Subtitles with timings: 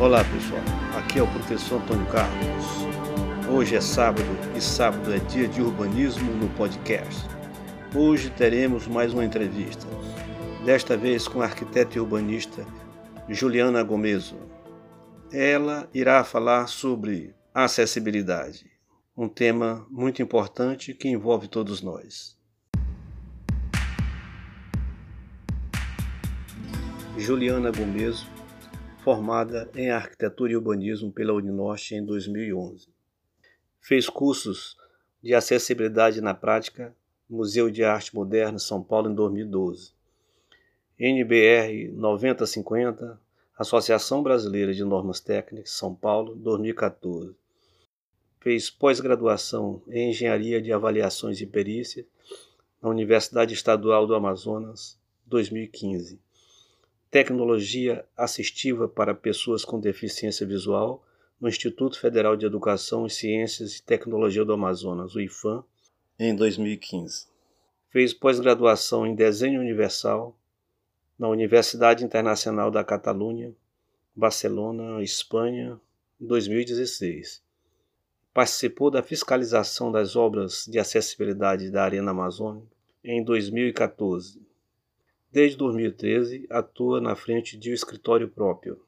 [0.00, 0.62] Olá pessoal,
[0.96, 2.64] aqui é o professor Antônio Carlos.
[3.50, 7.26] Hoje é sábado e sábado é dia de urbanismo no podcast.
[7.92, 9.88] Hoje teremos mais uma entrevista,
[10.64, 12.64] desta vez com a arquiteta e urbanista
[13.28, 14.38] Juliana Gomeso.
[15.32, 18.70] Ela irá falar sobre acessibilidade,
[19.16, 22.38] um tema muito importante que envolve todos nós.
[27.16, 28.30] Juliana Gomeso
[29.08, 32.88] formada em Arquitetura e Urbanismo pela Uninorte em 2011.
[33.80, 34.76] Fez cursos
[35.22, 36.94] de acessibilidade na prática
[37.26, 39.92] Museu de Arte Moderna São Paulo em 2012.
[40.98, 43.18] NBR 9050,
[43.56, 47.34] Associação Brasileira de Normas Técnicas São Paulo, 2014.
[48.40, 52.04] Fez pós-graduação em Engenharia de Avaliações e Perícia
[52.82, 56.27] na Universidade Estadual do Amazonas, 2015
[57.10, 61.02] Tecnologia Assistiva para Pessoas com Deficiência Visual
[61.40, 65.64] no Instituto Federal de Educação em Ciências e Tecnologia do Amazonas, o IFAM,
[66.18, 67.26] em 2015.
[67.88, 70.38] Fez pós-graduação em Desenho Universal
[71.18, 73.54] na Universidade Internacional da Catalunha,
[74.14, 75.80] Barcelona, Espanha,
[76.20, 77.42] em 2016.
[78.34, 82.68] Participou da fiscalização das obras de acessibilidade da Arena Amazônica
[83.02, 84.46] em 2014
[85.30, 88.80] Desde 2013, atua na frente de um escritório próprio,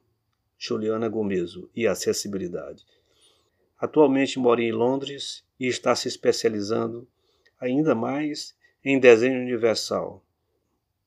[0.58, 2.82] Juliana Gomeso, e Acessibilidade.
[3.78, 7.06] Atualmente mora em Londres e está se especializando
[7.60, 10.24] ainda mais em desenho universal,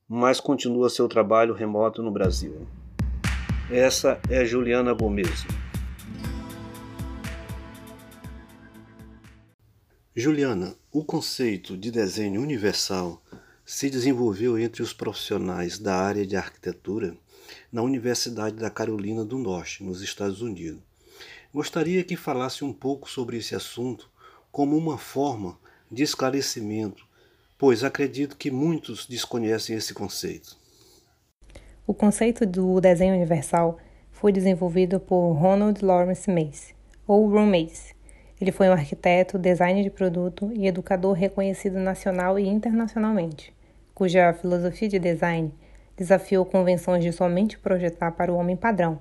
[0.08, 2.68] mas continua seu trabalho remoto no Brasil.
[3.68, 5.48] Essa é Juliana Gomeso.
[10.14, 13.20] Juliana, o conceito de desenho universal
[13.64, 17.16] se desenvolveu entre os profissionais da área de arquitetura
[17.72, 20.82] na Universidade da Carolina do Norte, nos Estados Unidos.
[21.52, 24.10] Gostaria que falasse um pouco sobre esse assunto
[24.50, 25.58] como uma forma
[25.90, 27.06] de esclarecimento,
[27.56, 30.56] pois acredito que muitos desconhecem esse conceito.
[31.86, 33.78] O conceito do desenho universal
[34.10, 36.74] foi desenvolvido por Ronald Lawrence Mace,
[37.06, 37.93] ou Ron Mace.
[38.40, 43.54] Ele foi um arquiteto, designer de produto e educador reconhecido nacional e internacionalmente
[43.94, 45.52] cuja filosofia de design
[45.96, 48.98] desafiou convenções de somente projetar para o homem padrão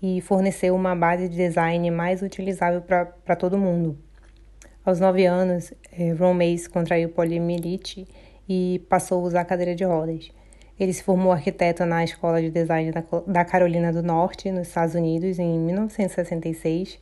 [0.00, 3.98] e forneceu uma base de design mais utilizável para todo mundo.
[4.84, 8.06] Aos nove anos, eh, Ron Mace contraiu poliomielite
[8.48, 10.30] e passou a usar cadeira de rodas.
[10.78, 12.92] Ele se formou arquiteto na Escola de Design
[13.26, 17.00] da Carolina do Norte, nos Estados Unidos, em 1966,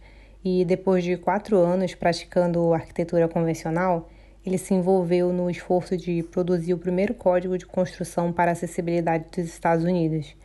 [0.49, 4.09] e depois de quatro anos praticando arquitetura convencional,
[4.45, 9.45] ele se envolveu no esforço de produzir o primeiro código de construção para acessibilidade dos
[9.47, 10.37] Estados Unidos.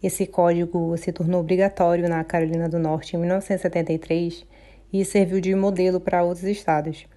[0.00, 4.46] Esse código se tornou obrigatório na Carolina do Norte em 1973
[4.92, 7.08] e serviu de modelo para outros estados.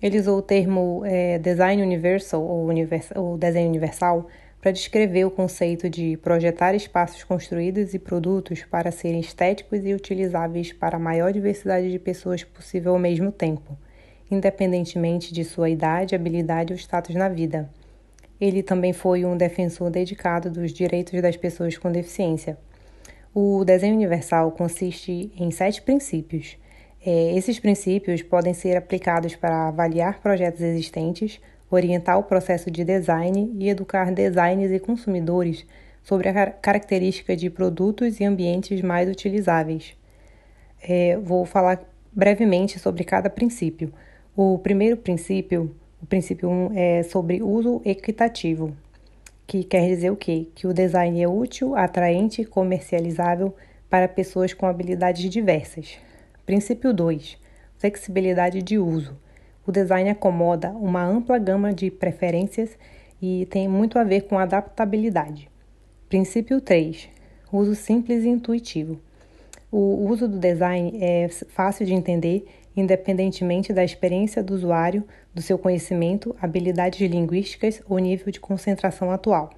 [0.00, 4.28] Ele usou o termo é, Design Universal ou, univers ou desenho universal
[4.62, 10.72] para descrever o conceito de projetar espaços construídos e produtos para serem estéticos e utilizáveis
[10.72, 13.76] para a maior diversidade de pessoas possível ao mesmo tempo
[14.34, 17.68] independentemente de sua idade, habilidade ou status na vida.
[18.40, 22.58] Ele também foi um defensor dedicado dos direitos das pessoas com deficiência.
[23.34, 26.56] O desenho universal consiste em sete princípios.
[27.04, 31.40] É, esses princípios podem ser aplicados para avaliar projetos existentes,
[31.74, 35.66] orientar o processo de design e educar designers e consumidores
[36.02, 39.96] sobre a característica de produtos e ambientes mais utilizáveis.
[40.82, 41.80] É, vou falar
[42.12, 43.92] brevemente sobre cada princípio.
[44.36, 48.76] O primeiro princípio, o princípio 1, um, é sobre uso equitativo,
[49.46, 50.48] que quer dizer o quê?
[50.54, 53.54] Que o design é útil, atraente e comercializável
[53.88, 55.98] para pessoas com habilidades diversas.
[56.46, 57.38] Princípio 2,
[57.78, 59.16] flexibilidade de uso.
[59.66, 62.76] O design acomoda uma ampla gama de preferências
[63.20, 65.48] e tem muito a ver com adaptabilidade.
[66.08, 67.08] Princípio 3,
[67.52, 69.00] uso simples e intuitivo.
[69.70, 75.04] O uso do design é fácil de entender independentemente da experiência do usuário,
[75.34, 79.50] do seu conhecimento, habilidades linguísticas ou nível de concentração atual.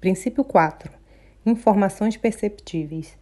[0.00, 0.92] Princípio 4.
[1.44, 3.16] Informações perceptíveis.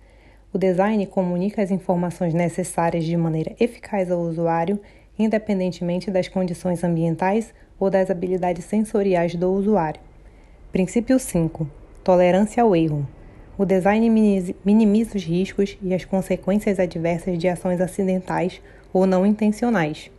[0.53, 4.81] O design comunica as informações necessárias de maneira eficaz ao usuário,
[5.19, 10.01] independentemente das condições ambientais ou das habilidades sensoriais do usuário.
[10.73, 11.69] Princípio 5.
[12.05, 13.07] Tolerância ao erro.
[13.59, 14.11] O design
[14.65, 18.61] minimiza os riscos e as consequências adversas de ações acidentais
[18.93, 20.11] ou não intencionais.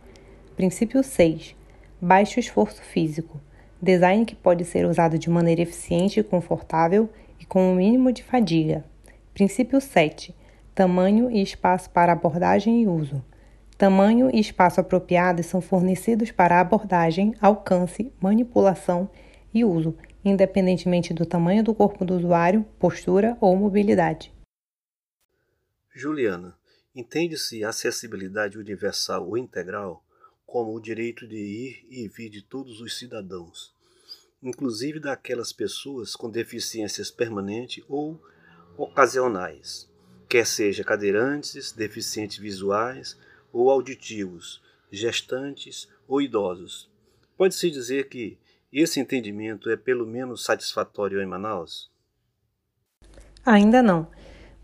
[0.56, 1.54] Princípio 6.
[2.00, 3.40] Baixo esforço físico.
[3.80, 7.08] Design que pode ser usado de maneira eficiente e confortável
[7.38, 8.84] e com o um mínimo de fadiga.
[9.32, 10.34] Princípio 7.
[10.74, 13.22] tamanho e espaço para abordagem e uso.
[13.78, 19.08] Tamanho e espaço apropriados são fornecidos para abordagem, alcance, manipulação
[19.54, 24.32] e uso, independentemente do tamanho do corpo do usuário, postura ou mobilidade.
[25.94, 26.58] Juliana,
[26.92, 30.04] entende-se acessibilidade universal ou integral
[30.44, 33.72] como o direito de ir e vir de todos os cidadãos,
[34.42, 38.20] inclusive daquelas pessoas com deficiências permanentes ou
[38.76, 39.88] ocasionais,
[40.28, 43.16] quer seja cadeirantes, deficientes visuais
[43.52, 46.88] ou auditivos, gestantes ou idosos.
[47.36, 48.38] Pode-se dizer que
[48.72, 51.90] esse entendimento é pelo menos satisfatório em Manaus?
[53.44, 54.06] Ainda não,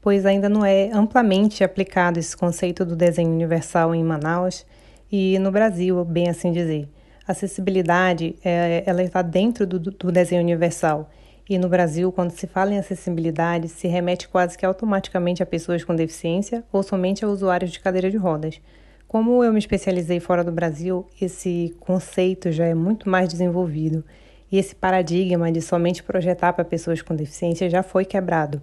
[0.00, 4.66] pois ainda não é amplamente aplicado esse conceito do desenho universal em Manaus
[5.10, 6.88] e no Brasil, bem assim dizer.
[7.26, 11.10] acessibilidade, é, ela está dentro do, do desenho universal.
[11.48, 15.84] E no Brasil, quando se fala em acessibilidade, se remete quase que automaticamente a pessoas
[15.84, 18.60] com deficiência ou somente a usuários de cadeira de rodas.
[19.06, 24.02] Como eu me especializei fora do Brasil, esse conceito já é muito mais desenvolvido
[24.50, 28.62] e esse paradigma de somente projetar para pessoas com deficiência já foi quebrado.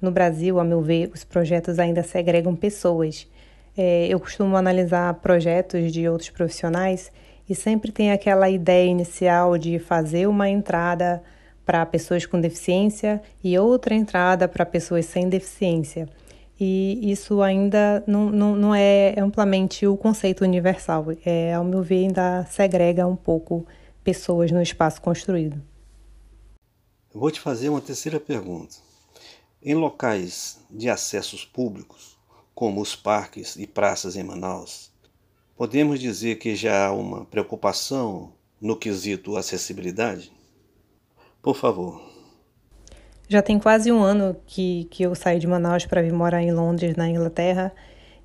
[0.00, 3.26] No Brasil, a meu ver, os projetos ainda segregam pessoas.
[3.76, 7.10] É, eu costumo analisar projetos de outros profissionais
[7.48, 11.22] e sempre tem aquela ideia inicial de fazer uma entrada
[11.68, 16.08] para pessoas com deficiência e outra entrada para pessoas sem deficiência.
[16.58, 21.08] E isso ainda não, não, não é amplamente o conceito universal.
[21.26, 23.66] É, ao meu ver, ainda segrega um pouco
[24.02, 25.62] pessoas no espaço construído.
[27.12, 28.76] Eu vou te fazer uma terceira pergunta.
[29.62, 32.16] Em locais de acessos públicos,
[32.54, 34.90] como os parques e praças em Manaus,
[35.54, 40.37] podemos dizer que já há uma preocupação no quesito acessibilidade?
[41.42, 42.00] Por favor.
[43.28, 46.50] Já tem quase um ano que, que eu saí de Manaus para vir morar em
[46.50, 47.72] Londres, na Inglaterra,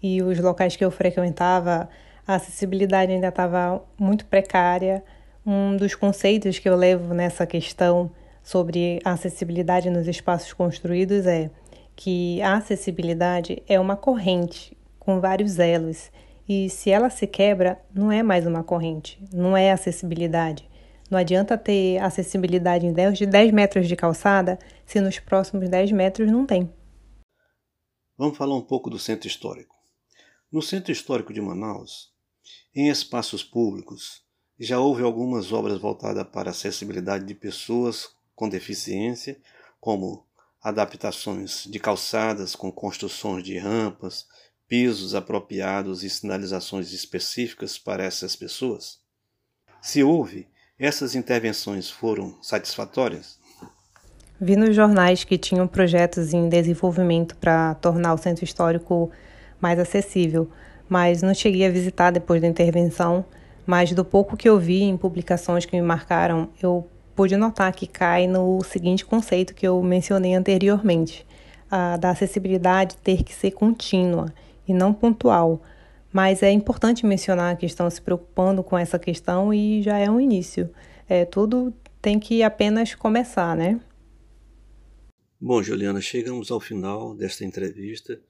[0.02, 1.90] e os locais que eu frequentava,
[2.26, 5.04] a acessibilidade ainda estava muito precária.
[5.46, 8.10] Um dos conceitos que eu levo nessa questão
[8.42, 11.50] sobre acessibilidade nos espaços construídos é
[11.96, 16.12] que a acessibilidade é uma corrente com vários elos
[16.48, 20.70] e se ela se quebra, não é mais uma corrente, não é acessibilidade.
[21.10, 25.92] Não adianta ter acessibilidade em 10 de 10 metros de calçada se nos próximos 10
[25.92, 26.74] metros não tem.
[28.18, 29.76] Vamos falar um pouco do centro histórico.
[30.52, 32.12] No centro histórico de Manaus,
[32.76, 34.24] em espaços públicos,
[34.60, 39.40] já houve algumas obras voltadas para a acessibilidade de pessoas com deficiência,
[39.80, 40.26] como
[40.62, 44.26] adaptações de calçadas com construções de rampas,
[44.68, 49.02] pisos apropriados e sinalizações específicas para essas pessoas?
[49.82, 50.48] Se houve,
[50.80, 53.38] essas intervenções foram satisfatórias?
[54.40, 59.12] Vi nos jornais que tinham projetos em desenvolvimento para tornar o centro histórico
[59.62, 60.50] mais acessível,
[60.90, 63.24] mas não cheguei a visitar depois da intervenção.
[63.66, 66.86] Mas do pouco que eu vi em publicações que me marcaram, eu
[67.16, 71.26] pude notar que cai no seguinte conceito que eu mencionei anteriormente,
[71.72, 74.34] a da acessibilidade ter que ser contínua
[74.68, 75.62] e não pontual.
[76.14, 80.22] Mas é importante mencionar que estão se preocupando com essa questão e já é um
[80.22, 80.70] início.
[81.10, 83.82] É, tudo tem que apenas começar, né?
[85.42, 88.22] Bom, Juliana, chegamos ao final desta entrevista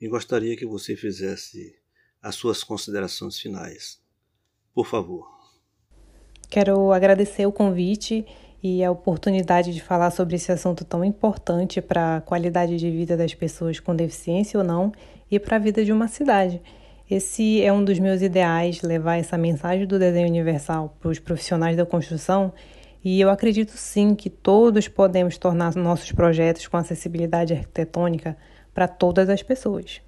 [0.00, 1.74] e gostaria que você fizesse
[2.22, 4.00] as suas considerações finais.
[4.72, 5.28] Por favor.
[6.48, 8.24] Quero agradecer o convite
[8.62, 13.16] e a oportunidade de falar sobre esse assunto tão importante para a qualidade de vida
[13.16, 14.92] das pessoas com deficiência ou não
[15.30, 16.62] e para a vida de uma cidade.
[17.10, 21.76] Esse é um dos meus ideais, levar essa mensagem do desenho universal para os profissionais
[21.76, 22.52] da construção,
[23.04, 28.36] e eu acredito sim que todos podemos tornar nossos projetos com acessibilidade arquitetônica
[28.72, 30.00] para todas as pessoas.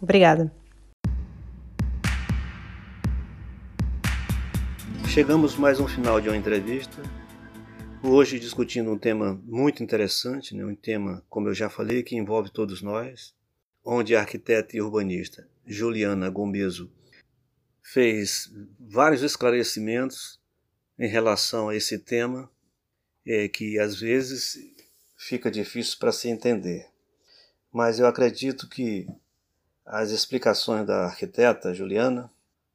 [0.00, 0.52] Obrigada.
[5.08, 7.02] Chegamos mais um final de uma entrevista.
[8.02, 10.64] Hoje discutindo um tema muito interessante, né?
[10.64, 13.34] um tema, como eu já falei, que envolve todos nós,
[13.84, 16.90] onde a arquiteta e urbanista Juliana Gomeso
[17.80, 20.40] fez vários esclarecimentos
[20.98, 22.50] em relação a esse tema,
[23.24, 24.58] é, que às vezes
[25.16, 26.88] fica difícil para se entender.
[27.72, 29.06] Mas eu acredito que
[29.86, 32.28] as explicações da arquiteta Juliana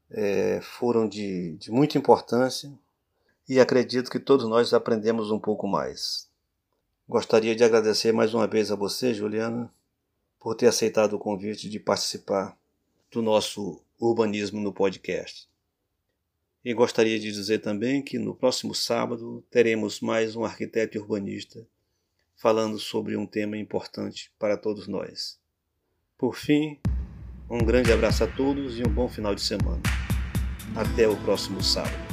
[0.09, 2.71] é, foram de, de muita importância
[3.47, 6.29] e acredito que todos nós aprendemos um pouco mais.
[7.09, 9.69] Gostaria de agradecer mais uma vez a você, Juliana,
[10.39, 12.57] por ter aceitado o convite de participar
[13.15, 15.48] do nosso Urbanismo no podcast.
[16.65, 21.65] E gostaria de dizer também que no próximo sábado teremos mais um arquiteto urbanista
[22.36, 25.39] falando sobre um tema importante para todos nós.
[26.17, 26.77] Por fim,
[27.50, 29.81] um grande abraço a todos e um bom final de semana.
[30.75, 32.04] Até o próximo sábado.